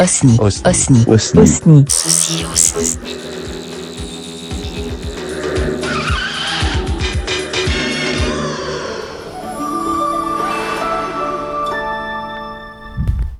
[0.00, 0.38] Osni.
[0.40, 1.04] Osni.
[1.06, 1.84] Osni.
[2.50, 2.98] Osni.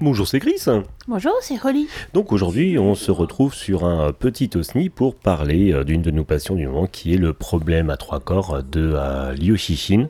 [0.02, 0.60] Bonjour, c'est Chris.
[1.08, 1.88] Bonjour, c'est Holly.
[2.12, 6.24] Donc aujourd'hui, on se retrouve sur un petit OSNI pour parler euh, d'une de nos
[6.24, 9.58] passions du moment qui est le problème à trois corps de euh, Liu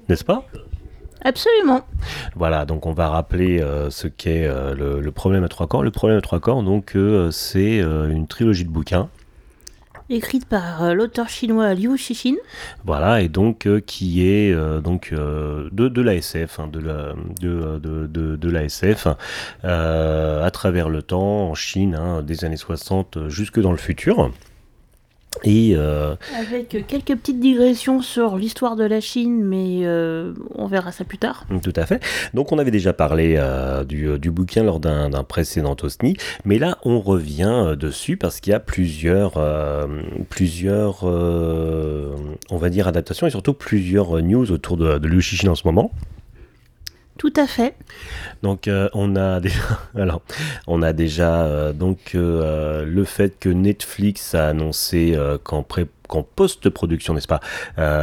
[0.09, 0.45] n'est-ce pas?
[1.23, 1.83] Absolument.
[2.35, 5.83] Voilà, donc on va rappeler euh, ce qu'est euh, le, le problème à trois corps.
[5.83, 9.09] Le problème à trois corps, donc, euh, c'est une trilogie de bouquins.
[10.13, 12.35] Écrite par l'auteur chinois Liu Xixin.
[12.85, 14.53] Voilà, et donc qui est
[14.83, 19.07] donc de, de la SF, hein, de la de, de, de, de la SF,
[19.65, 24.33] euh, à travers le temps en Chine, hein, des années 60 jusque dans le futur.
[25.45, 30.93] Et euh, Avec quelques petites digressions sur l'histoire de la Chine, mais euh, on verra
[30.93, 31.47] ça plus tard.
[31.63, 32.03] Tout à fait.
[32.35, 36.79] Donc on avait déjà parlé euh, du, du bouquin lors d'un précédent OSNI, mais là
[36.85, 39.35] on revient dessus parce qu'il y a plusieurs,
[40.29, 45.55] plusieurs on va dire, adaptations et surtout plusieurs news autour de, de Liu Xixin en
[45.55, 45.93] ce moment.
[47.21, 47.75] Tout à fait.
[48.43, 49.61] Donc euh, on a déjà,
[49.95, 50.23] alors
[50.67, 56.23] on a déjà euh, donc euh, le fait que Netflix a annoncé qu'en pré qu'en
[56.23, 57.41] post-production, n'est-ce pas,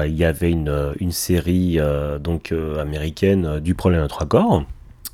[0.06, 1.80] il y avait une, une série
[2.22, 4.64] donc américaine du problème à trois corps.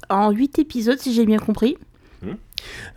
[0.10, 1.78] En 8 épisodes, si j'ai bien compris.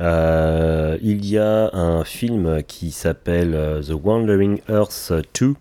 [0.01, 5.55] Euh, il y a un film qui s'appelle euh, The Wandering Earth 2,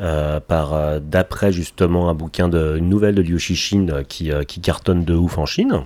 [0.00, 5.04] euh, par d'après justement un bouquin de une nouvelle de Liu euh, qui, qui cartonne
[5.04, 5.82] de ouf en Chine.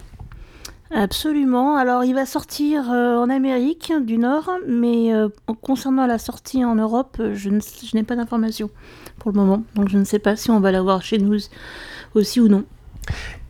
[0.90, 1.76] Absolument.
[1.76, 5.12] Alors, il va sortir en Amérique du Nord, mais
[5.60, 7.50] concernant la sortie en Europe, je
[7.94, 8.70] n'ai pas d'informations
[9.18, 9.64] pour le moment.
[9.74, 11.36] Donc, je ne sais pas si on va l'avoir chez nous
[12.14, 12.64] aussi ou non.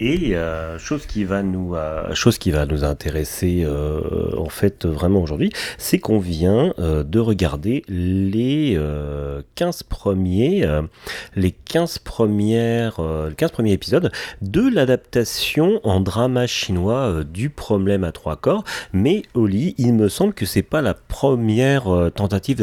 [0.00, 4.86] Et euh, chose qui va nous euh, chose qui va nous intéresser euh, en fait
[4.86, 10.64] vraiment aujourd'hui, c'est qu'on vient de regarder les euh, 15 premiers
[11.34, 18.04] les 15 premières euh, les 15 premiers épisodes de l'adaptation en drama chinois du problème
[18.04, 21.84] à trois corps, mais Oli, il me semble que c'est pas la première
[22.14, 22.58] tentative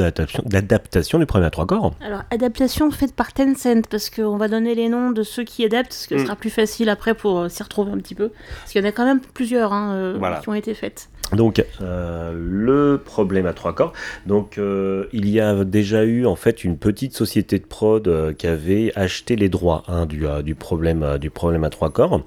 [0.46, 1.94] d'adaptation du problème à trois corps.
[2.02, 5.92] Alors, adaptation faite par Tencent, parce qu'on va donner les noms de ceux qui adaptent,
[5.94, 6.20] ce Mm.
[6.20, 8.30] sera plus facile après pour euh, s'y retrouver un petit peu.
[8.60, 10.40] Parce qu'il y en a quand même plusieurs hein, euh, Voilà.
[10.40, 11.10] qui ont été faites.
[11.34, 13.94] Donc euh, le problème à trois corps.
[14.28, 18.32] Donc euh, il y a déjà eu en fait une petite société de prod euh,
[18.34, 22.22] qui avait acheté les droits hein, du, du problème du problème à trois corps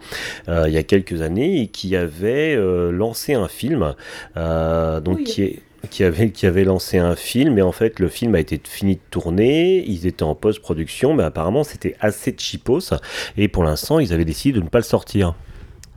[0.49, 2.57] il y a quelques années et qui avait
[2.91, 3.95] lancé un film
[4.37, 5.25] donc Oui.
[5.25, 8.41] qui est qui avait, qui avait lancé un film, et en fait le film a
[8.41, 12.93] été fini de tourner, ils étaient en post-production, mais apparemment c'était assez cheapos,
[13.37, 15.35] et pour l'instant ils avaient décidé de ne pas le sortir.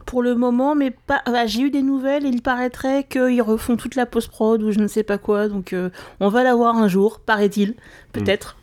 [0.05, 1.21] Pour le moment, mais pas.
[1.25, 4.79] ah, j'ai eu des nouvelles, et il paraîtrait qu'ils refont toute la post-prod ou je
[4.79, 7.75] ne sais pas quoi, donc euh, on va la voir un jour, paraît-il.
[8.11, 8.57] Peut-être.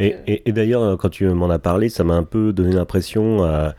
[0.00, 2.72] Et, euh, et- et d'ailleurs, quand tu m'en as parlé, ça m'a un peu donné
[2.72, 3.70] l'impression euh,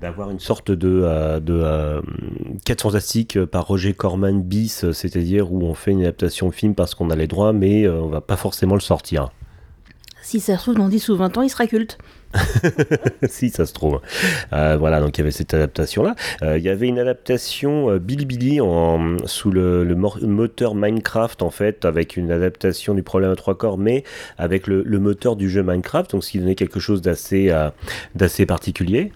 [0.00, 2.00] d'avoir une sorte de, euh, de euh,
[2.64, 6.74] 4 fantastiques euh, par Roger Corman bis, euh, c'est-à-dire où on fait une adaptation film
[6.74, 9.30] parce qu'on a les droits, mais euh, on va pas forcément le sortir.
[10.22, 11.98] Si ça se trouve, dans 10 ou 20 ans, il sera culte.
[13.28, 14.00] si ça se trouve.
[14.52, 16.14] Euh, voilà, donc il y avait cette adaptation-là.
[16.42, 21.50] Euh, il y avait une adaptation euh, Bilibili en, sous le, le moteur Minecraft, en
[21.50, 24.04] fait, avec une adaptation du problème à trois corps, mais
[24.38, 27.52] avec le, le moteur du jeu Minecraft, donc ce qui donnait quelque chose d'assez
[28.14, 29.12] d'assez particulier.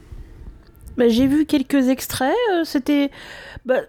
[0.97, 3.11] Bah, j'ai vu quelques extraits, euh, c'était.
[3.67, 3.81] Bah,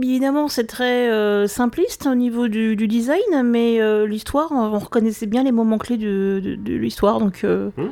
[0.00, 5.42] évidemment, c'est très euh, simpliste au niveau du, design, mais euh, l'histoire, on reconnaissait bien
[5.42, 7.88] les moments clés de, de- l'histoire, donc Hmm.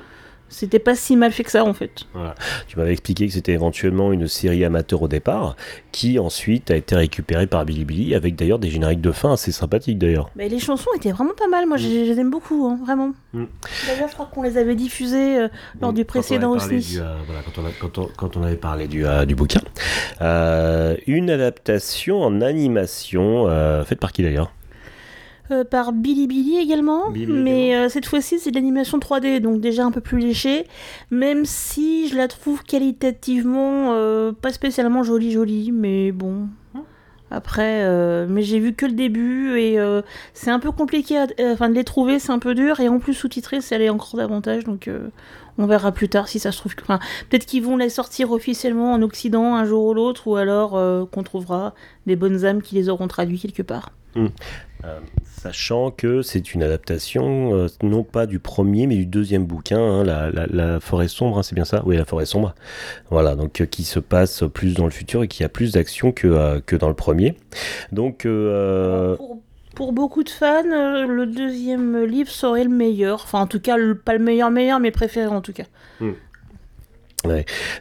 [0.49, 2.05] C'était pas si mal fait que ça en fait.
[2.69, 5.57] Tu m'avais expliqué que c'était éventuellement une série amateur au départ,
[5.93, 9.99] qui ensuite a été récupérée par Bilibili, avec d'ailleurs des génériques de fin assez sympathiques
[9.99, 10.31] d'ailleurs.
[10.37, 13.13] Mais les chansons étaient vraiment pas mal, moi je je les aime beaucoup, hein, vraiment.
[13.33, 13.45] Hmm.
[13.87, 15.49] D'ailleurs, je crois qu'on les avait diffusées euh,
[15.81, 16.79] lors du précédent aussi.
[16.95, 19.35] du, euh, voilà, quand, on a- quand on- quand on avait parlé du, euh, du
[19.35, 19.61] bouquin.
[21.07, 23.47] Une adaptation en animation,
[23.85, 24.53] faite par qui d'ailleurs?
[25.51, 29.85] Euh, par Bilibili également, Bilibili mais euh, cette fois-ci c'est de l'animation 3D, donc déjà
[29.85, 30.67] un peu plus léché,
[31.11, 36.49] même si je la trouve qualitativement euh, pas spécialement jolie jolie, mais bon.
[37.31, 39.77] Après, euh, mais j'ai vu que le début et
[40.33, 41.19] c'est un peu compliqué,
[41.53, 44.17] enfin de les trouver, c'est un peu dur et en plus sous-titré, ça allait encore
[44.17, 44.89] davantage, donc
[45.59, 46.75] on verra plus tard si ça se trouve.
[46.75, 46.99] que- Enfin,
[47.29, 51.05] peut-être qu'ils vont les sortir officiellement en Occident un jour ou l'autre, ou alors euh,
[51.05, 51.75] qu'on trouvera
[52.07, 53.91] des bonnes âmes qui les auront traduits quelque part.
[54.15, 54.29] Hmm.
[54.85, 59.81] Euh, sachant que c'est une adaptation euh, non pas du premier mais du deuxième bouquin,
[59.81, 61.83] hein, la, forêt sombre, hein, c'est bien ça?
[61.85, 62.55] Oui, la forêt sombre.
[63.11, 66.61] Voilà, donc qui se passe plus dans le futur et qui a plus d'action que,
[66.61, 67.35] que dans le premier.
[67.93, 68.27] Donc
[69.75, 73.23] pour beaucoup de fans, le deuxième livre serait le meilleur.
[73.23, 75.67] Enfin, en tout cas, pas le meilleur meilleur, mais préféré en tout cas.
[76.01, 76.15] Hmm.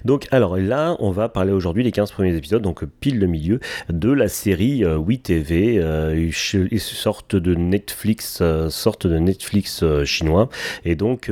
[0.04, 3.60] Donc, alors là, on va parler aujourd'hui des 15 premiers épisodes, donc pile le milieu
[3.90, 9.82] de la série euh, Oui TV, euh, une sorte de Netflix, euh, sorte de Netflix
[9.84, 10.50] euh, chinois.
[10.86, 11.32] Et donc,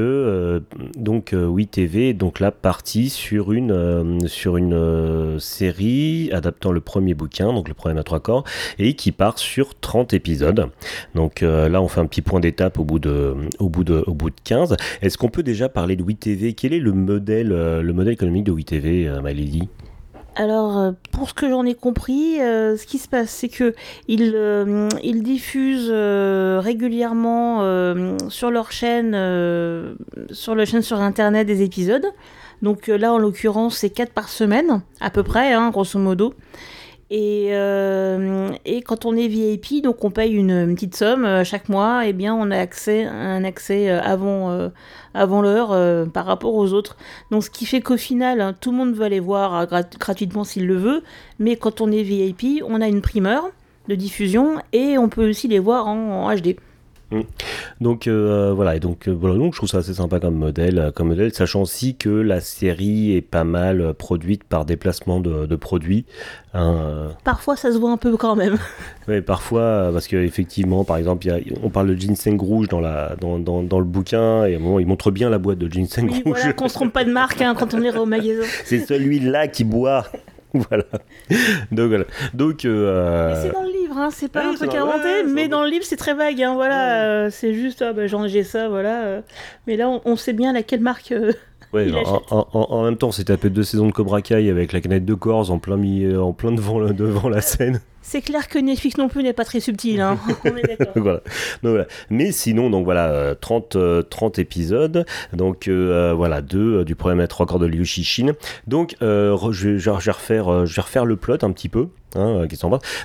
[0.97, 7.53] donc Oui TV, donc là, partie sur une, sur une série adaptant le premier bouquin,
[7.53, 8.43] donc le premier à trois corps,
[8.77, 10.69] et qui part sur 30 épisodes.
[11.15, 14.13] Donc là, on fait un petit point d'étape au bout de, au bout de, au
[14.13, 14.75] bout de 15.
[15.01, 18.43] Est-ce qu'on peut déjà parler de Oui TV Quel est le modèle, le modèle économique
[18.43, 19.69] de WeTV, euh, Lady
[20.37, 23.73] alors, euh, pour ce que j'en ai compris, euh, ce qui se passe, c'est que
[24.09, 24.35] ils,
[25.01, 27.61] ils diffusent régulièrement
[28.27, 29.13] sur leur chaîne,
[30.31, 32.05] sur chaîne sur internet des épisodes.
[32.61, 36.33] Donc là, en l'occurrence, c'est 4 par semaine, à peu près, hein, grosso modo.
[37.11, 41.69] Et, euh, et, quand on est VIP, donc on paye une, petite somme euh, chaque
[41.69, 44.71] mois, et eh bien on a accès un accès euh, avant,
[45.13, 46.97] avant l'heure par rapport aux autres.
[47.29, 50.65] Donc ce qui fait qu'au final, hein, tout le monde veut aller voir gratuitement s'il
[50.65, 51.03] le veut,
[51.37, 53.51] mais quand on est VIP, on a une primeur
[53.87, 56.55] de diffusion et on peut aussi les voir en HD.
[57.11, 57.21] Mm.
[57.81, 60.79] Donc euh, voilà, et donc euh, voilà, donc je trouve ça assez sympa comme modèle,
[60.79, 65.45] euh, comme modèle, sachant aussi que la série est pas mal produite par déplacement de,
[65.45, 66.05] de produits.
[66.53, 68.57] Hein, parfois, ça se voit un peu quand même.
[69.07, 73.15] Oui, parfois, parce qu'effectivement, par exemple, y a, on parle de ginseng rouge dans, la,
[73.21, 75.71] dans, dans, dans, le bouquin, et à un moment, il montre bien la boîte de
[75.71, 76.37] ginseng oui, rouge.
[76.39, 78.41] Voilà, qu'on se trompe pas de marque hein, quand on est au magasin.
[78.65, 80.05] C'est celui-là qui boit.
[80.53, 80.85] voilà.
[81.71, 82.05] Donc voilà.
[82.33, 82.65] Donc.
[82.65, 83.43] Euh...
[83.43, 85.97] c'est dans le livre, hein, c'est pas un truc inventé, mais dans le livre c'est
[85.97, 86.41] très vague.
[86.41, 89.03] Hein, voilà, euh, c'est juste, ah, bah, j'ai ça, voilà.
[89.03, 89.21] Euh.
[89.67, 91.11] Mais là, on, sait bien laquelle marque.
[91.11, 91.33] Euh,
[91.73, 91.91] ouais,
[92.31, 95.13] en, en, même temps, c'est tapé deux saisons de Cobra Kai avec la canette de
[95.13, 95.77] Corse en plein,
[96.19, 97.81] en plein devant, devant la scène.
[98.07, 100.19] C'est clair que Netflix non plus n'est pas très subtil, hein.
[100.45, 100.93] on est d'accord.
[100.95, 101.21] voilà.
[101.63, 101.85] voilà.
[102.11, 105.05] Mais sinon, donc voilà, 30, euh, 30 euh, épisodes.
[105.33, 108.33] Donc euh, voilà, deux du problème à trois corps de Liu Shishin.
[108.67, 111.87] Donc je, vais refaire, je vais refaire le plot un petit peu.
[112.17, 112.57] Hein, qui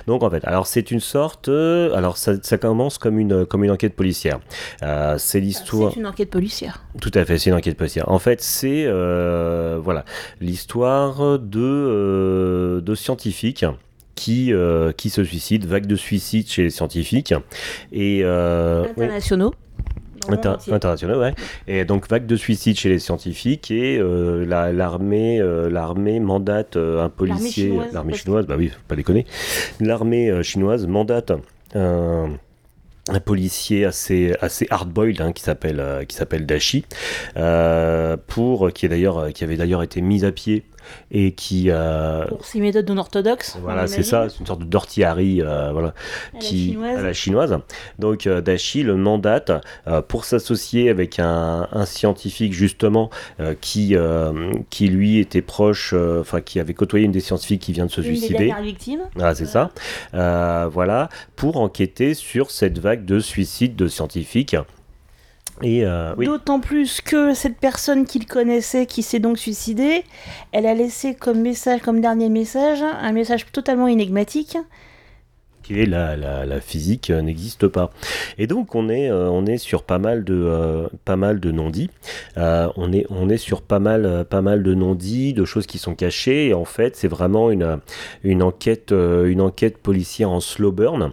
[0.07, 3.71] Donc en fait, alors c'est une sorte, alors ça, ça, commence comme une comme une
[3.71, 4.39] enquête policière.
[5.17, 5.91] c'est l'histoire.
[5.91, 6.85] C'est une enquête policière.
[7.01, 8.07] Tout à fait, c'est une enquête policière.
[8.09, 10.05] En fait, c'est voilà
[10.39, 13.65] l'histoire de de scientifiques
[14.21, 17.33] qui, euh, qui se suicident, vague de suicides chez les scientifiques.
[17.91, 19.51] Et, euh, Internationaux.
[20.29, 21.33] internationaux, ouais.
[21.67, 25.41] Et donc vague de suicides chez les scientifiques et euh, l'armée
[25.71, 29.25] l'armée mandate un policier, l'armée chinoise, bah oui, faut pas déconner.
[29.79, 31.31] L'armée chinoise mandate
[31.73, 32.29] un
[33.09, 36.85] un policier assez assez hardboiled hein, qui s'appelle qui s'appelle Dashi
[38.27, 40.63] pour qui est d'ailleurs qui avait d'ailleurs été mis à pied
[41.11, 44.65] et qui euh, pour ses méthodes non orthodoxes voilà c'est ça c'est une sorte de
[44.65, 45.93] Dortiari euh, voilà
[46.35, 47.57] à qui la à la chinoise.
[47.99, 49.51] Donc euh, Dashi le mandate
[50.07, 53.09] pour s'associer avec un, un, scientifique justement
[53.59, 53.95] qui
[54.69, 58.01] qui lui était proche enfin qui avait côtoyé une des scientifiques qui vient de se
[58.01, 58.53] une suicider.
[58.53, 59.01] des victimes.
[59.19, 59.71] Ah, c'est ça.
[60.13, 64.55] Voilà pour enquêter sur cette vague de suicides de scientifiques
[65.63, 70.03] euh, D'autant plus que cette personne qu'il connaissait, qui s'est donc suicidée,
[70.51, 74.57] elle a laissé comme message, comme dernier message, un message totalement énigmatique.
[75.63, 77.91] Qui est la, la, physique euh, n'existe pas.
[78.39, 81.91] Et donc on est, euh, on est sur pas mal de, pas mal de non-dits.
[82.35, 85.93] on, est, on est sur pas mal, pas mal de non-dits, de choses qui sont
[85.93, 86.47] cachées.
[86.47, 87.79] Et en fait, c'est vraiment une,
[88.23, 91.11] une, enquête, une enquête policière en slow burn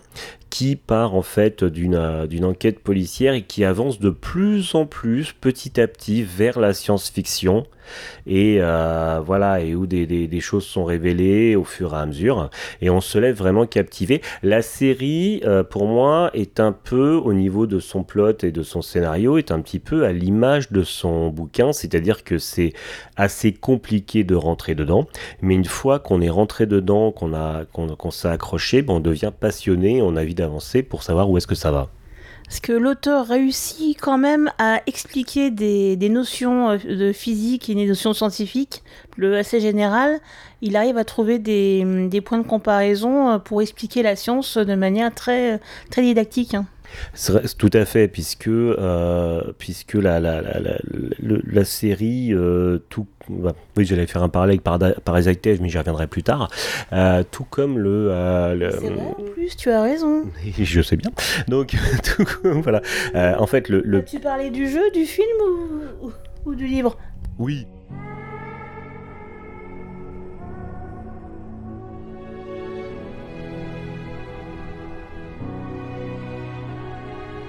[0.50, 5.32] qui part en fait d'une d'une enquête policière et qui avance de plus en plus
[5.32, 7.66] petit à petit vers la science-fiction.
[8.26, 12.50] Et euh, voilà et où des, des, choses sont révélées au fur et à mesure.
[12.80, 17.32] Et on se lève vraiment captivé la série euh, pour moi est un peu au
[17.32, 20.82] niveau de son plot et de son scénario est un petit peu à l'image de
[20.82, 21.72] son bouquin.
[21.72, 22.72] C'est-à-dire que c'est
[23.16, 25.06] assez compliqué de rentrer dedans.
[25.40, 29.32] Mais une fois qu'on est rentré dedans qu'on a qu'on s'est accroché ben, on devient
[29.38, 31.88] passionné on a envie d'avancer pour savoir où est-ce que ça va.
[32.48, 37.86] Parce que l'auteur réussit quand même à expliquer des, notions euh, de physique et des
[37.86, 38.82] notions scientifiques,
[39.18, 40.18] le assez général.
[40.62, 45.14] Il arrive à trouver des, points de comparaison euh, pour expliquer la science de manière
[45.14, 46.54] très, très didactique.
[46.54, 46.64] Hein.
[47.58, 50.78] Tout à fait, puisque, euh, puisque la, la, la,
[51.20, 56.06] la série, euh, tout, bah, oui, j'allais faire un parallèle par, par mais j'y reviendrai
[56.06, 56.50] plus tard,
[56.92, 58.10] euh, tout comme le...
[58.80, 60.24] C'est vrai, en plus, tu as raison.
[60.58, 61.10] Je sais bien.
[61.48, 61.74] Donc,
[62.44, 62.82] voilà.
[63.38, 63.82] En fait, le.
[63.84, 64.04] le...
[64.04, 65.26] Tu parlais du jeu, du film
[66.02, 66.10] ou,
[66.46, 66.96] ou du livre?
[67.38, 67.66] Oui.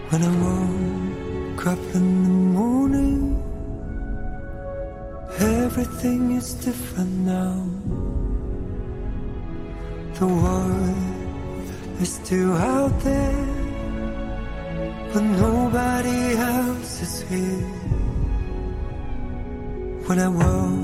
[0.09, 3.43] When I woke up in the morning,
[5.37, 7.63] everything is different now.
[10.15, 11.67] The world
[12.01, 13.45] is still out there,
[15.13, 17.69] but nobody else is here.
[20.07, 20.78] When I woke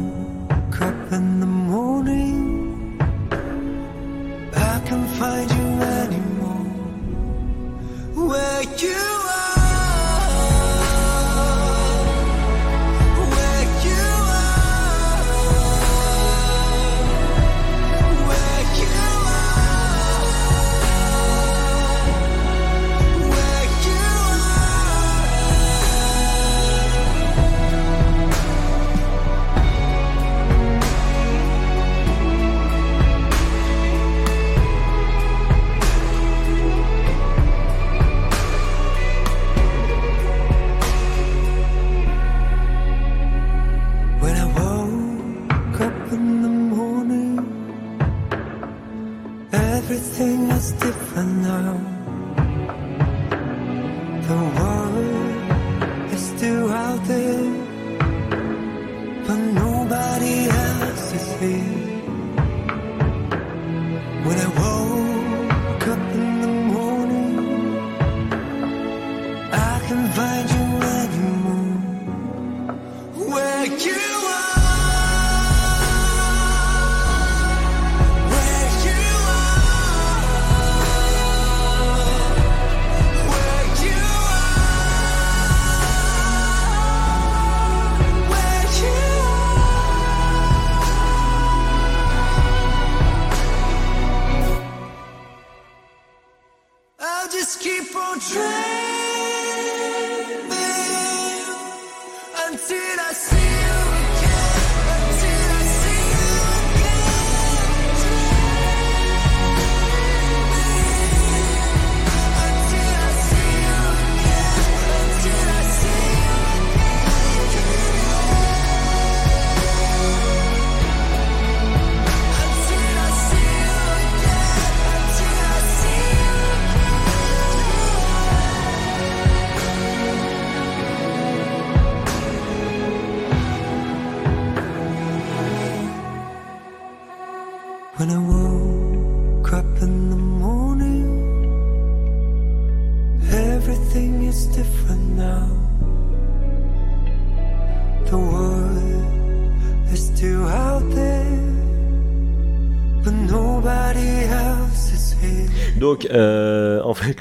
[156.10, 156.35] Uh.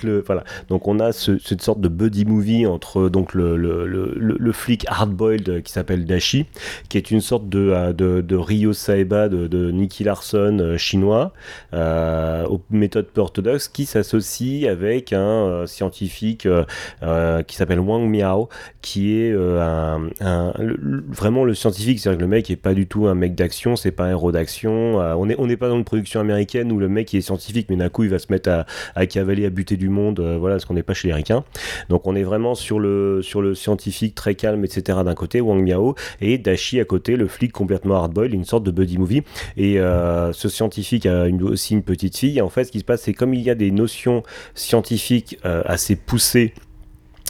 [0.04, 0.44] Le, voilà.
[0.68, 5.62] Donc, on a cette sorte de buddy movie entre donc le, le, le, flic hardboiled
[5.62, 6.46] qui s'appelle Dashi,
[6.88, 10.76] qui est une sorte de, euh, de, de Ryo Saeba de, de Nicky Larson euh,
[10.76, 11.32] chinois,
[11.72, 16.46] aux méthodes peu orthodoxes, qui s'associe avec un scientifique
[17.46, 18.48] qui s'appelle Wang Miao,
[18.82, 19.34] qui est
[20.20, 23.90] vraiment le scientifique, c'est-à-dire que le mec est pas du tout un mec d'action, c'est
[23.90, 24.98] pas un héros d'action.
[24.98, 27.76] on n'est on est pas dans une production américaine où le mec est scientifique, mais
[27.76, 30.66] d'un coup il va se mettre à, cavaler, à buter du monde, euh, voilà, ce
[30.66, 31.44] qu'on n'est pas chez les ricains.
[31.88, 34.98] Donc on est vraiment sur le, sur le scientifique très calme, etc.
[35.04, 38.70] d'un côté, Wang Miao, et Dashi à côté, le flic complètement hardboil, une sorte de
[38.70, 39.22] buddy movie.
[39.56, 42.40] Et euh, ce scientifique a aussi une petite fille.
[42.40, 44.22] en fait, ce qui se passe, c'est comme il y a des notions
[44.54, 46.54] scientifiques euh, assez poussées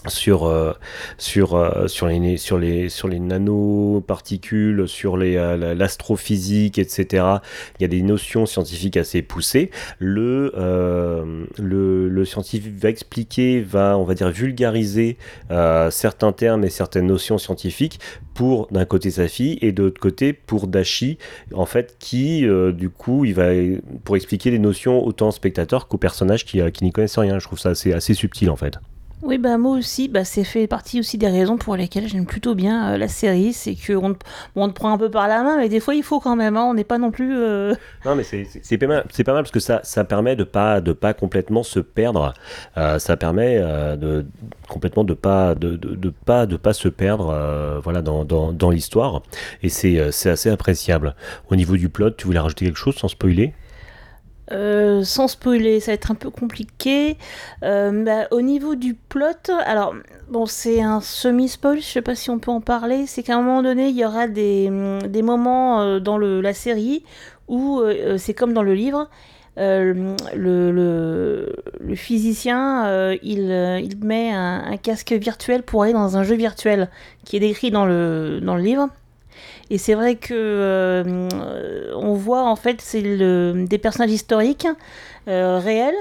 [0.08, 0.72] sur euh,
[1.18, 7.24] sur euh, sur les sur les sur les nanoparticules, sur les euh, l'astrophysique, etc.
[7.78, 9.70] Il y a des notions scientifiques assez poussées.
[9.98, 10.52] Le
[11.58, 15.16] le, le, scientifique va expliquer, va on va dire vulgariser
[15.90, 18.00] certains termes et certaines notions scientifiques
[18.34, 21.18] pour d'un côté sa fille et de l'autre côté pour Dashi
[21.52, 23.50] en fait qui du coup il va
[24.04, 27.38] pour expliquer les notions autant aux spectateurs qu'aux personnages qui, qui n'y connaissent rien.
[27.38, 28.78] Je trouve ça assez subtil en fait.
[29.22, 32.54] Oui, bah moi aussi, bah, c'est fait partie aussi des raisons pour lesquelles j'aime plutôt
[32.54, 33.54] bien euh, la série.
[33.54, 36.02] C'est qu'on te, on te prend un peu par la main, mais des fois il
[36.02, 36.58] faut quand même.
[36.58, 37.34] Hein, on n'est pas non plus.
[37.34, 39.06] Euh, non, mais c'est pas mal.
[39.10, 42.34] C'est pas mal parce que ça, ça permet de pas de pas complètement se perdre.
[42.76, 44.26] Euh, ça permet de
[44.68, 47.80] complètement de pas de, de, pas de pas se perdre.
[47.82, 49.22] voilà dans, dans, dans l'histoire
[49.62, 51.14] et c'est assez appréciable.
[51.50, 53.54] Au niveau du plot, tu voulais rajouter quelque chose sans spoiler?
[54.52, 57.16] Euh, sans spoiler, ça va être un peu compliqué.
[57.62, 59.94] Euh, bah, au niveau du plot, alors
[60.28, 63.06] bon, c'est un semi-spoil, je sais pas si on peut en parler.
[63.06, 64.70] C'est qu'à un moment donné, il y aura des,
[65.08, 67.04] des moments euh, dans la série
[67.48, 67.82] où
[68.16, 69.08] c'est comme dans le livre.
[69.56, 73.50] Le, le, le, physicien, il,
[73.84, 76.88] il, met un, un, casque virtuel pour aller dans un jeu virtuel
[77.24, 78.88] qui est décrit dans le, dans le livre.
[79.70, 84.66] Et c'est vrai que euh, on voit en fait c'est le, des personnages historiques
[85.26, 85.94] euh, réels,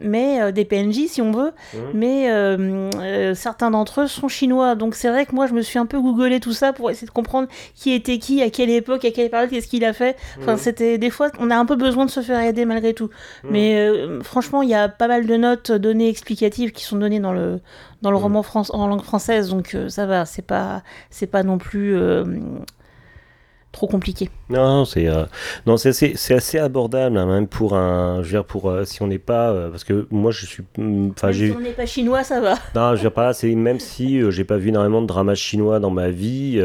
[0.00, 1.78] mais euh, des PNJ si on veut, mmh.
[1.94, 4.76] mais certains d'entre eux sont chinois.
[4.76, 7.06] Donc c'est vrai que moi je me suis un peu googlé tout ça pour essayer
[7.06, 10.16] de comprendre qui était qui, à quelle époque, à quelle période, qu'est-ce qu'il a fait.
[10.40, 10.58] Enfin mmh.
[10.58, 13.10] c'était des fois on a un peu besoin de se faire aider malgré tout.
[13.42, 13.48] Mmh.
[13.50, 17.32] Mais franchement il y a pas mal de notes données explicatives qui sont données dans
[17.32, 17.60] le
[18.00, 21.96] dans le roman en langue française, donc ça va, c'est pas c'est pas non plus
[23.72, 24.30] trop compliqué.
[24.50, 25.24] Non, c'est euh,
[25.66, 28.84] non, c'est assez, c'est assez abordable hein, même pour un, je veux dire pour euh,
[28.84, 31.32] si on n'est pas, euh, parce que moi je suis, mm, enfin.
[31.32, 32.54] Si on n'est pas chinois, ça va.
[32.74, 35.80] Non, je veux dire pas, c'est même si j'ai pas vu énormément de dramas chinois
[35.80, 36.60] dans ma vie,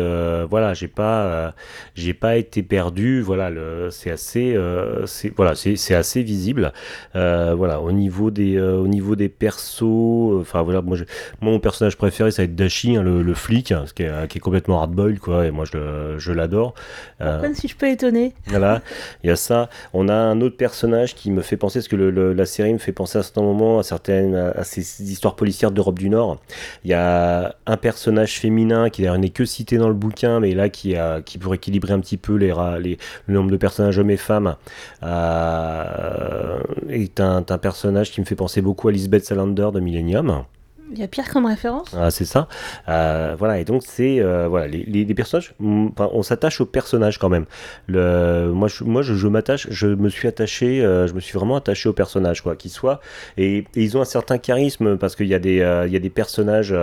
[0.49, 1.53] voilà, j'ai pas,
[1.95, 4.57] j'ai pas été perdu, voilà, le, c'est assez,
[5.05, 6.71] c'est voilà, c'est, c'est assez visible,
[7.13, 10.97] voilà, au niveau des, au niveau des persos, enfin voilà, moi,
[11.41, 14.41] mon personnage préféré ça va être Dashi, hein, le, flic, hein, qui, est, qui, est,
[14.41, 16.73] complètement hardboiled quoi, et moi je, je l'adore.
[17.21, 18.33] Euh, si je peux étonner.
[18.47, 18.81] Voilà,
[19.23, 19.69] il y a ça.
[19.93, 22.91] On a un autre personnage qui me fait penser, parce que la série me fait
[22.91, 26.37] penser à certains moments à certaines à ces histoires policières d'Europe du Nord.
[26.83, 30.69] Il y a un personnage féminin qui n'est que cité dans le bouquin, mais là
[30.69, 34.55] qui, a, pour équilibrer un petit peu le nombre de personnages hommes et femmes,
[35.03, 40.43] euh, est un, un personnage qui me fait penser beaucoup à Lisbeth Salander de Millennium.
[40.91, 41.95] Il y a Pierre comme référence?
[41.97, 42.47] Ah, c'est ça.
[42.89, 45.55] Euh, voilà, et donc c'est euh, voilà les, les, personnages.
[45.59, 47.45] Mm, on s'attache aux personnages quand même.
[47.87, 49.67] Le, moi, je, moi, je, m'attache.
[49.71, 50.83] Je me suis attaché.
[50.83, 52.99] Euh, je me suis vraiment attaché aux personnages, quoi, qu'ils soient.
[53.37, 56.09] Et, ils ont un certain charisme parce qu'il y a des, il y a des
[56.09, 56.75] personnages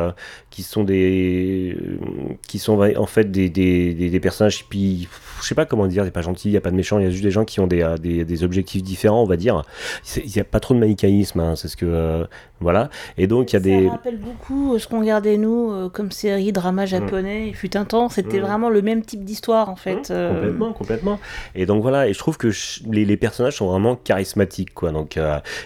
[0.49, 1.77] qui sont des,
[2.49, 4.65] qui sont en fait des, des, des, personnages.
[4.69, 5.09] Puis,
[5.43, 6.05] je sais pas comment dire.
[6.05, 6.99] A pas gentil, il n'y a pas de méchant.
[6.99, 9.37] Il y a juste des gens qui ont des, des, des objectifs différents, on va
[9.37, 9.63] dire.
[10.17, 11.41] Il n'y a pas trop de manichéisme.
[11.41, 12.27] Hein, c'est ce que
[12.61, 12.91] voilà.
[13.19, 16.11] Et donc il y a des rappelle beaucoup euh, ce qu'on regardait nous euh, comme
[16.11, 17.49] série drama japonais.
[17.49, 18.43] Il fut un temps, c'était mm.
[18.43, 20.11] vraiment le même type d'histoire en fait.
[20.11, 20.13] Mm.
[20.13, 20.35] Euh.
[20.35, 21.21] Complètement, complètement.
[21.55, 22.51] Et donc voilà, et je trouve que
[22.91, 24.93] les, les, personnages sont vraiment charismatiques quoi.
[24.93, 25.19] Donc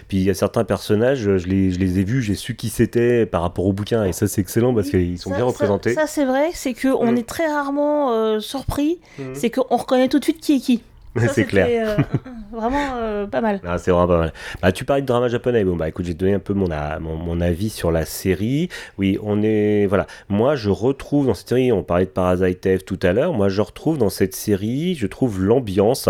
[0.07, 2.69] puis il y a certains personnages, je les, je les ai vus, j'ai su qui
[2.69, 5.93] c'était par rapport au bouquin et ça c'est excellent parce qu'ils sont bien représentés.
[5.93, 7.17] Ça, c'est vrai, c'est que on mm.
[7.17, 8.99] est très rarement surpris,
[9.33, 10.81] c'est qu'on reconnaît tout de suite qui est qui.
[11.33, 11.97] c'est clair.
[11.97, 12.03] Euh,
[12.51, 13.61] vraiment euh, pas mal.
[13.65, 14.33] Ah, c'est vraiment pas mal.
[14.61, 15.63] Bah, tu parlais de drama japonais.
[15.63, 16.67] Bon, bah écoute, j'ai donné un peu mon,
[16.99, 18.69] mon, mon, avis sur la série.
[18.97, 19.85] Oui, on est.
[19.85, 20.07] Voilà.
[20.27, 23.33] Moi, je retrouve dans cette série, on parlait de Parasite F tout à l'heure.
[23.33, 26.09] Moi, je retrouve dans cette série, je trouve l'ambiance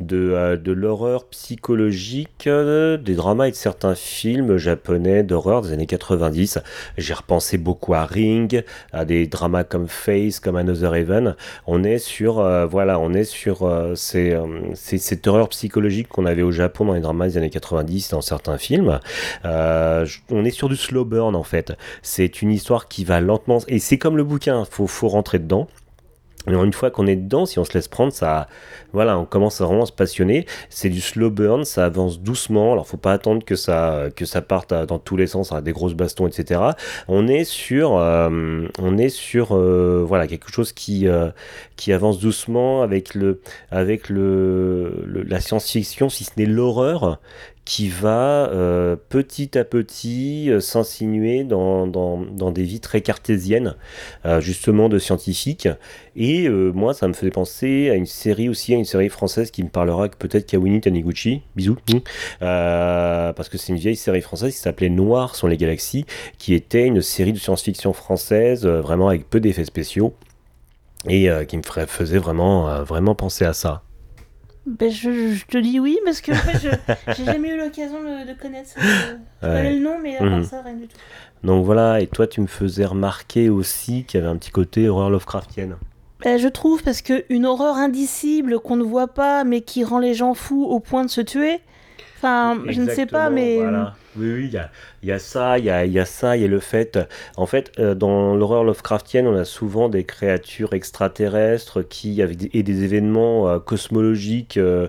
[0.00, 5.86] de, euh, de l'horreur psychologique, des dramas et de certains films japonais d'horreur des années
[5.86, 6.60] 90.
[6.96, 11.36] J'ai repensé beaucoup à Ring, à des dramas comme Face, comme Another Heaven.
[11.66, 12.36] On est sur.
[12.68, 14.34] voilà, on est sur ces
[14.74, 18.20] c'est cette horreur psychologique qu'on avait au Japon dans les dramas des années 90, dans
[18.20, 19.00] certains films.
[19.44, 21.72] Euh, on est sur du slow burn en fait.
[22.02, 25.68] C'est une histoire qui va lentement, et c'est comme le bouquin, faut, faut rentrer dedans.
[26.46, 28.46] Mais une fois qu'on est dedans, si on se laisse prendre, ça,
[28.92, 30.46] voilà, on commence à se passionner.
[30.70, 32.72] C'est du slow burn, ça avance doucement.
[32.72, 35.72] Alors, faut pas attendre que ça, que ça parte dans tous les sens, à des
[35.72, 36.60] grosses bastons, etc.
[37.08, 41.08] On est sur, euh, on est sur, euh, voilà, quelque chose qui,
[41.76, 47.20] qui avance doucement avec le, avec le, la science-fiction, si ce n'est l'horreur,
[47.66, 53.74] qui va euh, petit à petit euh, s'insinuer dans, dans, des vies très cartésiennes,
[54.24, 55.68] euh, justement de scientifiques.
[56.14, 59.62] Et moi, ça me faisait penser à une série aussi, à une série française qui
[59.62, 61.76] me parlera peut-être Kawini Taniguchi, bisous,
[62.40, 66.06] parce que c'est une vieille série française qui s'appelait Noir sont les galaxies,
[66.38, 70.14] qui était une série de science-fiction française, vraiment avec peu d'effets spéciaux,
[71.08, 73.82] et qui me faisait vraiment, vraiment penser à ça.
[74.66, 76.68] Ben, je, te dis oui, parce que je
[77.16, 78.80] j'ai jamais eu l'occasion de, connaître ça.
[79.40, 80.44] Je connais le nom, mais à part mhm.
[80.44, 80.96] ça, rien du tout.
[81.44, 84.88] Donc voilà, et toi, tu me faisais remarquer aussi qu'il y avait un petit côté
[84.88, 85.76] horreur Lovecraftienne.
[86.24, 90.14] Ben, je trouve, parce qu'une horreur indicible qu'on ne voit pas, mais qui rend les
[90.14, 91.60] gens fous au point de se tuer.
[92.16, 93.56] Enfin, je ne sais pas, mais.
[93.56, 93.94] Voilà.
[94.18, 94.70] Oui, oui, il y a,
[95.02, 96.98] y a, ça, il y a, y a, ça, il y a le fait.
[97.36, 102.50] En fait, euh, dans l'horreur Lovecraftienne, on a souvent des créatures extraterrestres qui, avec des,
[102.54, 104.88] et des événements euh, cosmologiques euh,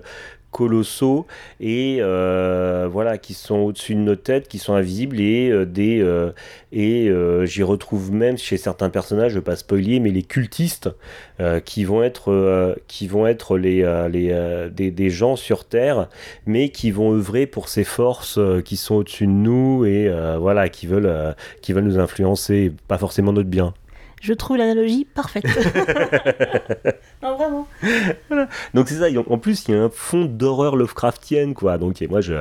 [0.50, 1.26] colossaux
[1.60, 6.00] et euh, voilà qui sont au-dessus de nos têtes, qui sont invisibles et euh, des
[6.00, 6.32] euh,
[6.72, 7.10] et
[7.46, 10.90] j'y retrouve même chez certains personnages, je vais pas spoiler, mais les cultistes
[11.64, 16.08] qui vont être qui vont être les, les des, des, gens sur Terre,
[16.46, 20.86] mais qui vont œuvrer pour ces forces qui sont au-dessus de nous et voilà qui
[20.86, 23.72] veulent qui veulent nous influencer, pas forcément notre bien.
[24.20, 25.46] Je trouve l'analogie parfaite.
[28.74, 29.06] Donc c'est ça.
[29.28, 31.78] En plus, il y a un fond d'horreur Lovecraftienne, quoi.
[31.78, 32.34] Donc moi, je,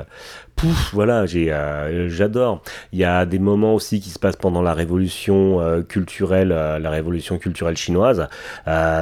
[0.58, 2.62] pouf, voilà, j'ai, euh, j'adore.
[2.92, 6.80] Il y a des moments aussi qui se passent pendant la révolution euh, culturelle, euh,
[6.80, 8.28] la révolution culturelle chinoise.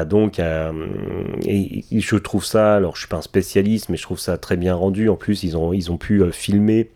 [0.05, 4.37] donc, et, je trouve ça, alors je suis pas un spécialiste, mais je trouve ça
[4.37, 5.09] très bien rendu.
[5.09, 6.91] En plus, ils ont, ils ont pu filmer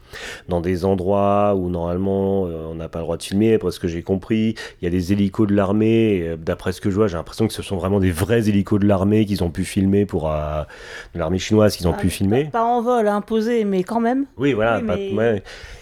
[0.47, 3.87] dans des endroits où normalement on n'a pas le droit de filmer, après ce que
[3.87, 4.55] j'ai compris.
[4.81, 6.35] Il y a des hélicos de l'armée.
[6.37, 8.87] D'après ce que je vois, j'ai l'impression que ce sont vraiment des vrais hélicos de
[8.87, 12.49] l'armée qu'ils ont pu filmer pour de l'armée chinoise qu'ils ont pu filmer.
[12.51, 14.25] Pas, en vol imposé, mais quand même.
[14.37, 14.81] Oui, voilà.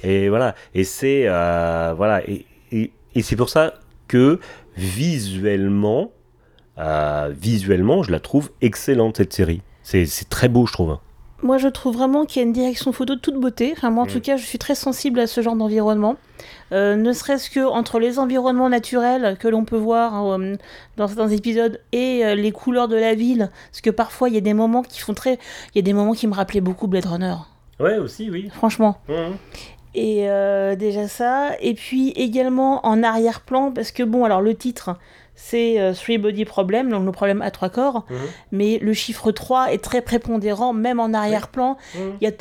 [0.03, 0.55] et voilà.
[0.73, 2.21] Et c'est euh, voilà.
[2.27, 3.73] Et, et, c'est pour ça
[4.07, 4.39] que
[4.75, 6.11] visuellement,
[6.77, 9.61] euh, visuellement, je la trouve excellente cette série.
[9.83, 10.99] C'est très beau, je trouve.
[11.43, 13.73] Moi, je trouve vraiment qu'il y a une direction photo de toute beauté.
[13.75, 14.21] Enfin, moi, en tout mm.
[14.21, 16.15] cas, je suis très sensible à ce genre d'environnement.
[16.71, 20.53] Euh, ne serait-ce que entre les environnements naturels que l'on peut voir hein,
[20.97, 24.41] dans certains épisodes et les couleurs de la ville, parce que parfois il y a
[24.41, 25.39] des moments qui font très,
[25.73, 27.35] il y a des moments qui me rappelaient beaucoup Blade Runner.
[27.79, 28.49] Ouais, aussi, oui.
[28.53, 28.97] Franchement.
[29.95, 31.51] Et euh, déjà ça.
[31.59, 34.97] Et puis également en arrière-plan, parce que bon, alors le titre,
[35.33, 38.05] c'est euh, Three Body Problem, donc le problème à trois corps.
[38.09, 38.17] Mhm.
[38.51, 41.77] Mais le chiffre 3 est très prépondérant, même en arrière-plan.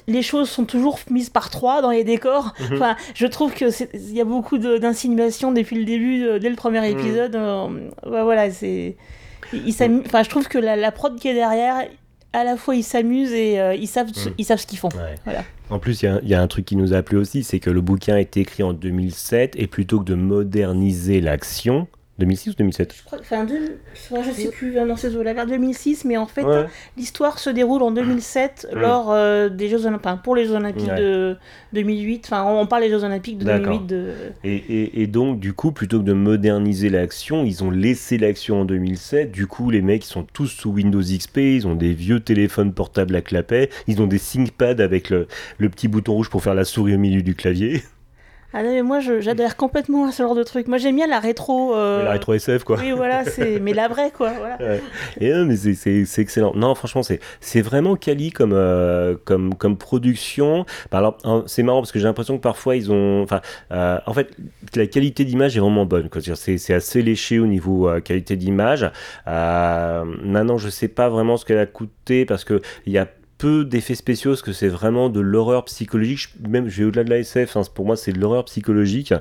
[0.07, 2.53] Les choses sont toujours mises par 3 dans les décors.
[2.72, 3.70] Enfin, je trouve qu'il
[4.12, 7.38] y a beaucoup d'insinuations depuis le début, euh, dès le premier épisode.
[8.05, 8.96] voilà, c'est.
[9.55, 11.87] Enfin, je trouve que la, la prod qui est derrière,
[12.37, 14.35] à la fois ils s'amusent et euh, ils, savent, mm.
[14.37, 14.90] ils savent ce qu'ils font.
[15.70, 17.81] En plus, il y, a un truc qui nous a plu aussi, c'est que le
[17.81, 22.94] bouquin a été écrit en 2007 et plutôt que de moderniser l'action, 2006 ou 2007
[22.96, 26.46] Je crois, enfin, je sais plus, dans ces eaux-là, vers 2006, mais en fait,
[26.96, 28.79] l'histoire se déroule en 2007 mm.
[28.79, 31.37] lors euh, des Jeux Olympiques, pour les Jeux Olympiques de
[31.72, 33.87] 2008, enfin, on parle des Jeux Olympiques de 2008.
[33.87, 34.12] De...
[34.44, 38.64] Et, et, donc, du coup, plutôt que de moderniser l'action, ils ont laissé l'action en
[38.64, 42.20] 2007, du coup, les mecs, ils sont tous sous Windows XP, ils ont des vieux
[42.20, 45.26] téléphones portables à clapet, ils ont des ThinkPad avec le,
[45.59, 47.83] le petit bouton rouge pour faire la souris au milieu du clavier.
[48.58, 50.66] Ah non, mais moi j'adhère complètement à ce genre de truc.
[50.66, 51.76] Moi j'aime bien la rétro.
[51.76, 52.78] Euh, la rétro SF quoi.
[52.80, 53.60] Oui, voilà, c'est...
[53.60, 54.30] mais la vraie quoi.
[54.30, 54.56] Voilà.
[55.20, 56.54] Et non, mais c'est, excellent.
[56.54, 60.64] Non, franchement, c'est, c'est vraiment quali comme, euh, comme, comme production.
[60.90, 63.22] Bah, alors, c'est marrant parce que j'ai l'impression que parfois ils ont.
[63.22, 63.42] Enfin,
[63.72, 64.34] euh, en fait,
[64.74, 66.08] la qualité d'image est vraiment bonne.
[66.08, 66.22] Quoi.
[66.22, 68.90] C'est, c'est assez léché au niveau qualité d'image.
[69.26, 73.06] maintenant, je sais pas vraiment ce qu'elle a coûté parce qu'il y a
[73.38, 76.29] peu d'effets spéciaux, parce que c'est vraiment de l'horreur psychologique.
[76.49, 79.12] Même, je vais au-delà de la SF, hein, pour moi, c'est de l'horreur psychologique.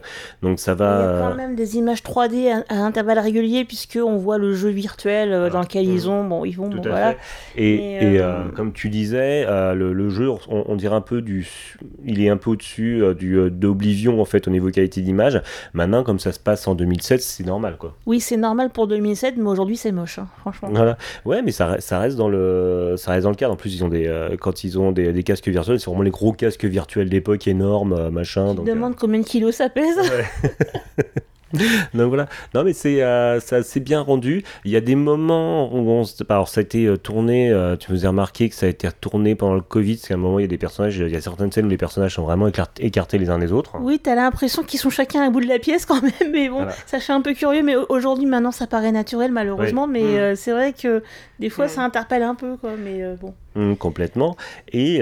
[0.41, 0.99] Donc ça va.
[0.99, 4.69] Il y a quand même des images 3D à, intervalles réguliers, puisqu'on voit le jeu
[4.69, 6.23] virtuel euh, dans lequel ils ont.
[6.23, 6.69] Bon, ils vont.
[6.69, 7.15] Bon, voilà.
[7.55, 11.47] Et, et, euh, euh, comme tu disais, le, jeu, on, dirait un peu du.
[12.05, 15.41] Il est un peu au-dessus du d'Oblivion, en fait, au niveau qualité d'image.
[15.73, 17.95] Maintenant, comme ça se passe en 2007, c'est normal, quoi.
[18.05, 20.69] Oui, c'est normal pour 2007, mais aujourd'hui, c'est moche, hein, franchement.
[20.71, 20.97] Voilà.
[21.25, 23.53] Ouais, mais ça, ça, reste dans le, ça reste dans le cadre.
[23.53, 26.11] En plus, ils ont des euh, quand ils ont des, casques virtuels, c'est vraiment les
[26.11, 28.55] gros casques virtuels d'époque énormes, euh, machin.
[28.55, 29.97] Je demande euh, combien de kilos ça pèse.
[31.93, 32.27] Donc voilà.
[32.53, 34.43] Non mais c'est euh, c'est bien rendu.
[34.63, 37.51] Il y a des moments où on alors ça a été tourné.
[37.51, 39.97] Euh, tu vous as remarqué que ça a été tourné pendant le Covid.
[39.97, 40.97] C'est un moment il y a des personnages.
[40.97, 43.75] Il y a certaines scènes où les personnages sont vraiment écartés, les uns des autres.
[43.79, 46.31] Oui, t'as l'impression qu'ils sont chacun à bout de la pièce quand même.
[46.31, 47.63] Mais bon, ça fait un peu curieux.
[47.63, 49.87] Mais aujourd'hui maintenant ça paraît naturel malheureusement.
[49.87, 50.35] Mais mm.
[50.35, 51.03] c'est vrai que
[51.39, 51.69] des fois mm.
[51.69, 52.71] ça interpelle un peu quoi.
[52.83, 53.33] Mais bon.
[53.55, 54.35] Mm, complètement.
[54.73, 55.01] Et, et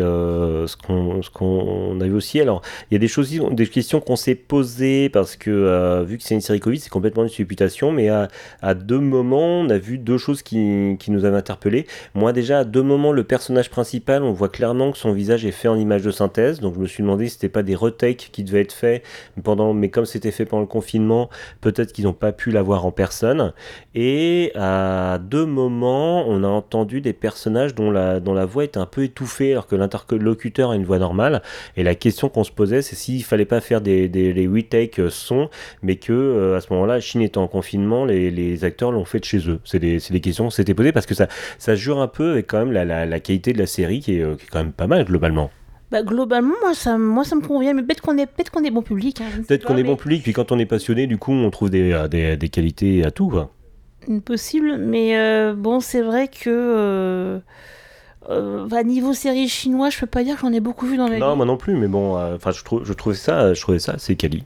[0.00, 4.34] ce qu'on a vu aussi, alors il y a des choses, des questions qu'on s'est
[4.34, 8.08] posées parce que euh, vu que c'est une série Covid, c'est complètement une supputation, mais
[8.08, 8.28] à,
[8.62, 11.86] à, deux moments, on a vu deux choses qui, qui nous avaient interpellés.
[12.14, 15.52] Moi déjà, à deux moments, le personnage principal, on voit clairement que son visage est
[15.52, 18.30] fait en image de synthèse, donc je me suis demandé si c'était pas des retakes
[18.32, 19.02] qui devaient être faits
[19.42, 21.28] pendant, mais comme c'était fait pendant le confinement,
[21.60, 23.52] peut-être qu'ils n'ont pas pu l'avoir en personne.
[23.94, 28.76] Et à deux moments, on a entendu des personnages dont la, dont la voix est
[28.76, 31.42] un peu étouffée, alors que l'interlocuteur a une voix normale.
[31.76, 35.00] Et la question qu'on se posait, c'est s'il fallait pas faire des, des les retakes
[35.10, 35.50] son,
[35.82, 39.24] mais que euh, à ce moment-là, Chine étant en confinement, les, acteurs l'ont fait de
[39.24, 39.58] chez eux.
[39.64, 41.26] C'est des, des, questions qu'on s'était posées parce que ça,
[41.58, 44.36] ça jure un peu avec quand même la, qualité de la série qui est, euh,
[44.36, 45.50] qui est, quand même pas mal globalement.
[45.90, 48.70] Bah, globalement, moi ça, moi ça me convient, mais peut-être qu'on est, peut qu'on est
[48.70, 49.20] bon public.
[49.20, 51.70] Hein, peut-être qu'on est bon public, puis quand on est passionné, du coup, on trouve
[51.70, 53.32] des, euh, des, des qualités à tout.
[54.24, 57.40] Possible, mais bon, c'est vrai que
[58.28, 61.08] euh, bah, niveau série chinois, je peux pas dire que j'en ai beaucoup vu dans
[61.08, 61.36] la Non, vie.
[61.36, 63.92] moi non plus, mais bon, euh, enfin, je, trouve, je trouvais ça, je trouvais ça
[63.92, 64.44] assez quali.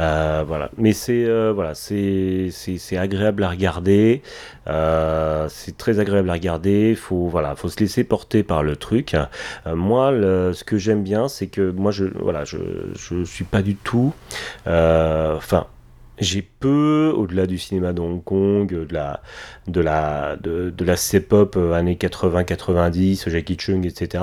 [0.00, 4.22] Euh, voilà, mais c'est euh, voilà, c'est c'est c'est agréable à regarder.
[4.66, 6.96] Euh, c'est très agréable à regarder.
[6.96, 9.14] Faut voilà, faut se laisser porter par le truc.
[9.14, 12.58] Euh, moi, le- ce que j'aime bien, c'est que moi, je voilà, je
[12.96, 14.12] je suis pas du tout.
[14.66, 15.66] euh, Enfin,
[16.18, 19.20] j'ai peu, au-delà du cinéma de Hong Kong, de la
[19.66, 24.22] de la de, de la C-pop euh, années 80-90, Jackie Chung, etc.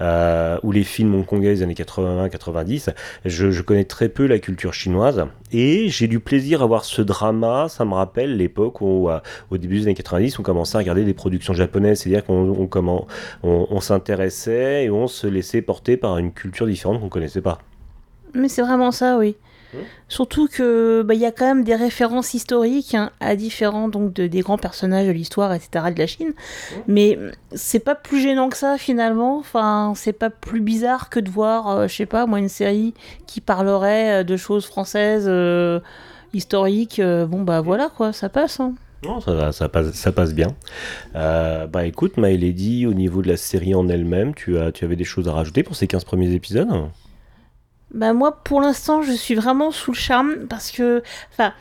[0.00, 2.94] euh, ou les films hongkongais des années 80-90.
[3.24, 7.02] Je, je connais très peu la culture chinoise et j'ai du plaisir à voir ce
[7.02, 7.66] drama.
[7.68, 11.04] Ça me rappelle l'époque où, euh, au début des années 90, on commençait à regarder
[11.04, 16.32] des productions japonaises, c'est-à-dire qu'on on, on, s'intéressait et on se laissait porter par une
[16.32, 17.58] culture différente qu'on connaissait pas.
[18.34, 19.36] Mais c'est vraiment ça, oui.
[20.08, 24.12] Surtout que bah, il y a quand même des références historiques hein, à différents donc
[24.12, 25.92] de, des grands personnages de l'histoire, etc.
[25.94, 26.32] de la Chine.
[26.88, 27.18] Mais
[27.52, 29.38] c'est pas plus gênant que ça finalement.
[29.38, 32.94] Enfin, c'est pas plus bizarre que de voir, euh, je sais pas, moi une série
[33.26, 35.80] qui parlerait euh, de choses françaises euh,
[36.34, 36.98] historiques.
[36.98, 38.60] euh, bon bah voilà quoi, ça passe.
[38.60, 38.74] hein.
[39.02, 40.48] Non, ça, va, ça, passe, ça passe bien.
[41.14, 44.84] Euh, bah écoute, My Lady, au niveau de la série en elle-même, tu, as, tu
[44.84, 46.68] avais des choses à rajouter pour ces 15 premiers épisodes?
[47.92, 51.52] Bah moi, pour l'instant, je suis vraiment sous le charme parce que, enfin,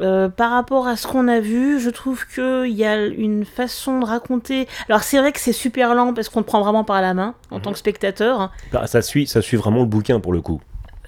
[0.00, 4.00] euh, par rapport à ce qu'on a vu, je trouve qu'il y a une façon
[4.00, 4.66] de raconter.
[4.88, 7.34] Alors c'est vrai que c'est super lent parce qu'on te prend vraiment par la main
[7.50, 7.62] en Mhm.
[7.62, 8.50] tant que spectateur.
[8.72, 10.60] Bah, ça, suit, ça suit vraiment le bouquin pour le coup.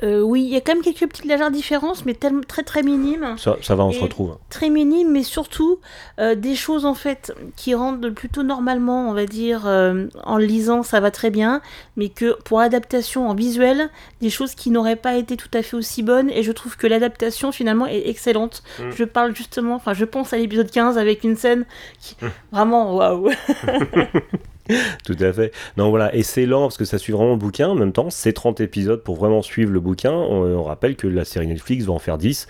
[0.02, 2.82] Euh, oui, il y a quand même quelques petites légères différences, mais tellement très très
[2.82, 3.36] minimes.
[3.38, 4.36] Ça, ça va, on Et- se retrouve.
[4.50, 5.78] très minimes, mais surtout
[6.18, 10.82] euh, des choses en fait qui rendent plutôt normalement, on va dire, euh, en lisant,
[10.82, 11.60] ça va très bien,
[11.96, 15.76] mais que pour adaptation en visuel, des choses qui n'auraient pas été tout à fait
[15.76, 18.62] aussi bonnes, et je trouve que l'adaptation finalement est excellente.
[18.80, 18.90] Mm.
[18.96, 21.64] Je parle justement, enfin, je pense à l'épisode 15 avec une scène
[22.00, 22.26] qui Mm.
[22.50, 23.30] vraiment waouh.
[25.04, 25.52] Tout à fait.
[25.76, 27.68] Non, voilà, et c'est lent parce que ça suit vraiment le bouquin.
[27.68, 30.12] En même temps, c'est 30 épisodes pour vraiment suivre le bouquin.
[30.12, 32.46] On, on rappelle que la série Netflix va en faire 10.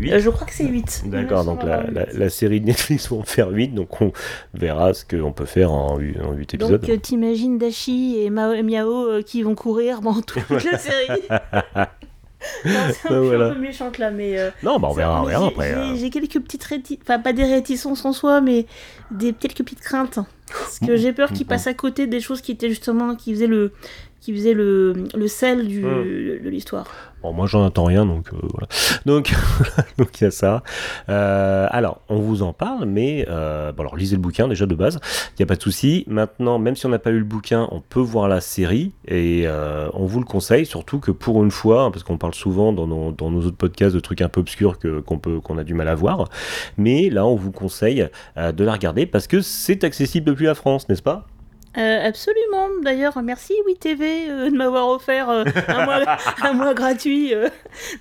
[0.00, 0.12] Huit.
[0.12, 1.04] Euh, je crois que c'est 8.
[1.06, 4.12] D'accord, donc la, la- la série de Netflix va en faire 8, donc on
[4.54, 6.80] verra ce qu'on peut faire en 8, en huit épisodes.
[6.80, 11.22] Donc euh, t'imagines Dashi et Mao Miao euh, qui vont courir dans toute la série.
[12.64, 13.46] C'est un, peu- voilà.
[13.46, 15.68] un peu méchante là, mais euh, non, bah on verra, on verra j'ai- après.
[15.70, 15.96] J'ai euh.
[15.96, 18.66] j'ai quelques petites réticences, enfin pas des réticences en soi, mais
[19.10, 20.18] des quelques petites craintes.
[20.50, 21.48] Parce que j'ai peur qu'ils Mhm.
[21.48, 23.72] passent à côté des choses qui étaient justement, qui faisaient le,
[24.20, 26.42] qui faisaient le, le sel du, Mhm.
[26.44, 26.86] de l'histoire.
[27.22, 28.68] Bon, moi j'en attends rien, donc euh, voilà.
[29.04, 29.32] Donc
[29.98, 30.62] donc il y a ça.
[31.08, 34.74] Euh, alors, on vous en parle, mais euh, bon, alors lisez le bouquin déjà de
[34.76, 35.00] base,
[35.30, 36.04] il n'y a pas de souci.
[36.06, 39.46] Maintenant, même si on n'a pas lu le bouquin, on peut voir la série et
[39.94, 42.86] on vous le conseille, surtout que pour une fois, hein, parce qu'on parle souvent dans
[42.86, 45.64] nos, dans nos autres podcasts de trucs un peu obscurs que, qu'on, peut, qu'on a
[45.64, 46.28] du mal à voir,
[46.76, 50.88] mais là on vous conseille de la regarder parce que c'est accessible depuis la France,
[50.88, 51.26] n'est-ce pas?
[51.78, 52.68] Euh, absolument.
[52.82, 56.00] D'ailleurs, merci WeTV euh, de m'avoir offert euh, un, mois,
[56.42, 57.32] un mois gratuit.
[57.34, 57.48] euh.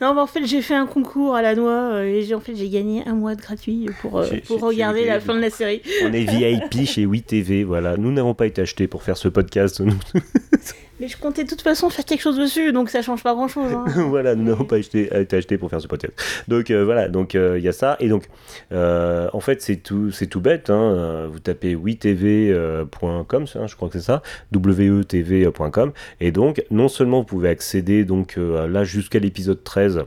[0.02, 2.56] Non, mais en fait, j'ai fait un concours à la noix et j'ai en fait
[2.56, 5.42] j'ai gagné un mois de gratuit pour, Chez- pour chez- regarder chez la fin de
[5.42, 5.82] la série.
[6.04, 7.98] On est VIP chez WeTV, voilà.
[7.98, 9.82] Nous n'avons pas été achetés pour faire ce podcast.
[11.00, 13.36] Mais je comptais de toute façon faire quelque chose dessus, donc ça change pas hein.
[13.36, 13.72] grand chose.
[13.96, 16.14] voilà, nous n'avons pas acheté, été achetés pour faire ce podcast.
[16.48, 17.98] Donc euh, voilà, donc euh, il y a ça.
[18.00, 18.26] Et donc,
[18.72, 20.70] euh, en fait, c'est tout, c'est tout bête.
[20.70, 21.28] hein.
[21.32, 24.22] Vous tapez wetv.com, je crois que c'est ça,
[24.54, 25.92] wetv.com.
[26.20, 30.06] Et donc, non seulement vous pouvez accéder donc là jusqu'à l'épisode 13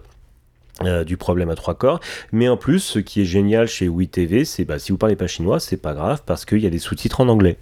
[0.83, 2.01] euh, du problème à trois corps,
[2.33, 5.27] mais en plus, ce qui est génial chez WeTV, c'est bah, si vous parlez pas
[5.27, 7.59] chinois, c'est pas grave parce qu'il y a des sous-titres en anglais.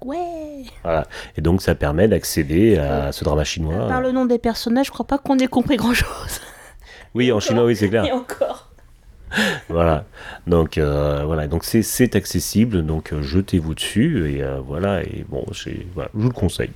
[0.00, 0.64] Ouais.
[0.82, 1.06] Voilà.
[1.36, 3.88] Et donc, ça permet d'accéder à ce drama chinois.
[3.88, 6.40] Par le nom des personnages, je crois pas qu'on ait compris grand chose.
[7.14, 8.04] Oui, en chinois, oui, c'est clair.
[8.04, 8.70] Et encore.
[9.68, 10.04] voilà.
[10.46, 15.44] Donc euh, voilà, donc c'est accessible, donc euh, jetez-vous dessus et euh, voilà et bon,
[15.94, 16.70] voilà, je vous le conseille.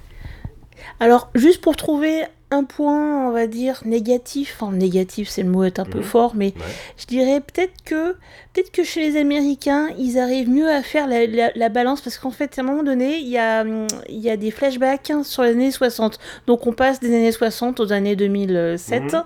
[0.98, 5.62] Alors, juste pour trouver un point, on va dire, négatif, enfin négatif, c'est le mot
[5.64, 6.04] est un peu Mhm.
[6.04, 6.62] fort, mais Ouais.
[6.98, 8.12] je dirais peut-être que
[8.52, 12.18] peut-être que chez les Américains, ils arrivent mieux à faire la, la- la balance, parce
[12.18, 15.10] qu'en fait, à un moment donné, il y a, hum, il y a des flashbacks
[15.10, 16.18] hein, sur les années 60.
[16.46, 19.12] Donc on passe des années 60 aux années 2007.
[19.14, 19.22] Mhm.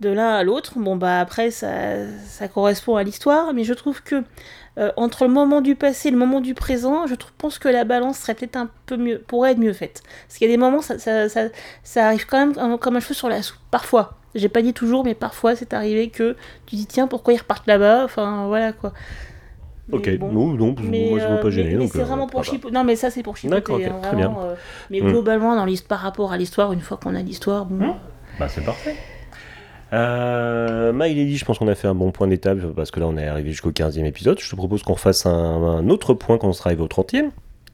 [0.00, 1.70] De l'un à l'autre, bon bah après ça,
[2.28, 4.22] ça correspond à l'histoire, mais je trouve que
[4.78, 7.84] euh, entre le moment du passé et le moment du présent, je pense que la
[7.84, 10.02] balance serait peut-être un peu mieux, pourrait être mieux faite.
[10.26, 11.42] Parce qu'il y a des moments, ça, ça, ça,
[11.82, 13.58] ça arrive quand même comme- un cheveu sur la soupe.
[13.70, 14.14] Parfois.
[14.34, 16.36] J'ai pas dit toujours, mais parfois c'est arrivé que
[16.66, 18.04] tu dis tiens, pourquoi ils repartent là-bas?
[18.04, 18.92] Enfin voilà quoi.
[19.88, 20.32] Mais Ok, bon.
[20.32, 21.70] non, non, Mais, moi je ne euh, pas gêné.
[21.70, 22.74] mais- mais c'est euh, vraiment pour chipoter.
[22.74, 23.56] Non, mais ça c'est pour chipoter.
[23.60, 24.54] D'accord, hein, très euh,
[24.90, 25.08] mais Mm.
[25.08, 27.86] globalement, dans par rapport à l'histoire, une fois qu'on a l'histoire, bon.
[27.86, 27.94] Mm.
[28.38, 28.96] Bah c'est parfait.
[29.92, 33.06] Euh, My Lady, je pense qu'on a fait un bon point d'étape parce que là
[33.06, 34.38] on est arrivé jusqu'au 15e épisode.
[34.40, 37.30] Je te propose qu'on fasse un, un autre point quand on sera arrivé au 30e.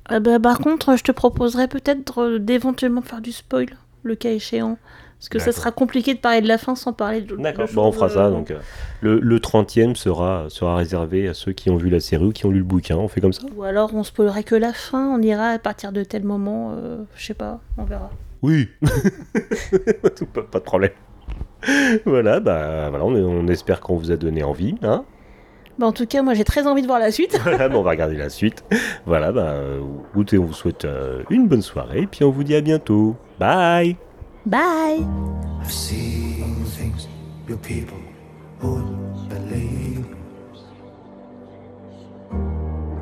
[0.07, 3.67] Ah bah, par contre, je te proposerais peut-être euh, d'éventuellement faire du spoil,
[4.03, 4.77] le cas échéant.
[5.19, 7.35] Parce que ça sera compliqué de parler de la fin sans parler de.
[7.37, 8.27] D'accord, bon, on fera ça.
[8.27, 8.59] euh, Donc, euh,
[9.01, 12.45] le, le 30e sera, sera réservé à ceux qui ont vu la série ou qui
[12.45, 12.97] ont lu le bouquin.
[12.97, 13.43] On fait comme ça?
[13.57, 16.99] Ou alors on spoilerait que la fin, on ira à partir de tel moment, euh,
[17.17, 18.11] je sais pas, on verra.
[18.43, 18.69] Oui
[20.35, 20.91] pas, pas de problème.
[22.07, 24.75] Voilà, bah voilà, on, on espère qu'on vous a donné envie.
[24.83, 25.05] Hein
[25.79, 27.39] Bah, en tout cas, moi j'ai très envie de voir la suite.
[27.43, 28.65] voilà, bah, on va regarder la suite.
[29.07, 32.55] Voilà, bah, euh, écoutez, on vous souhaite euh, une bonne soirée, puis on vous dit
[32.55, 33.17] à bientôt.
[33.39, 33.97] Bye
[34.47, 35.01] Bye
[35.63, 37.09] I've seen things
[37.49, 37.97] your people
[38.63, 40.05] wouldn't believe.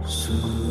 [0.04, 0.61] Soon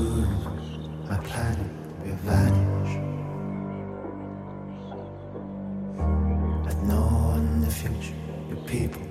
[7.83, 8.15] known the future
[8.49, 9.10] your people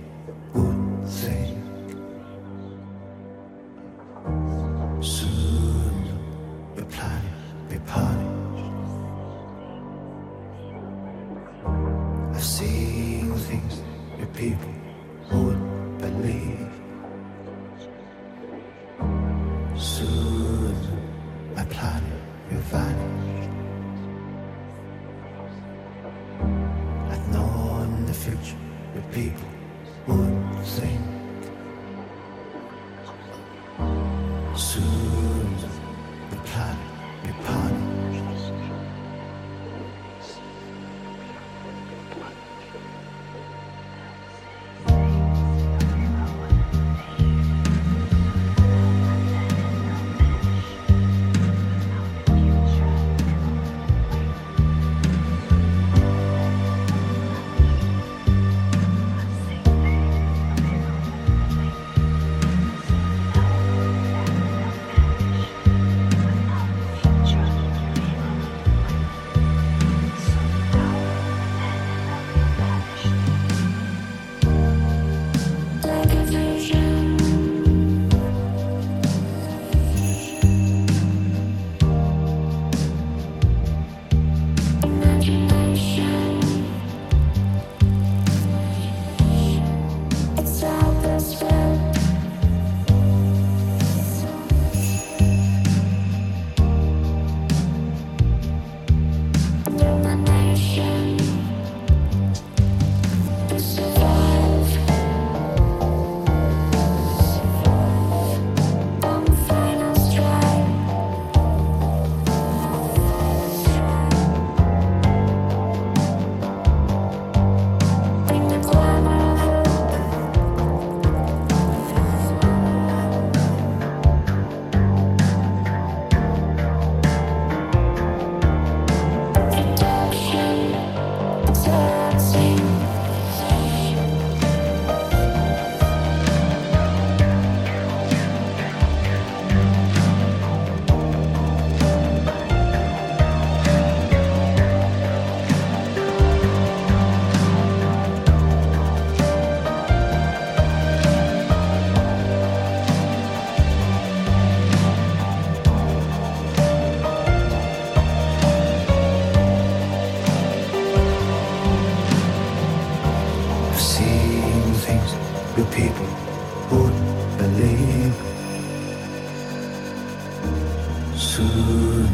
[171.40, 172.04] Soon,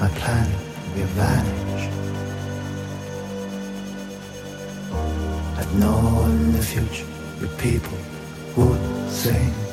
[0.00, 0.60] my planet
[0.96, 1.84] will vanish.
[5.56, 7.06] I've known the future
[7.38, 7.98] your people
[8.56, 9.69] would think.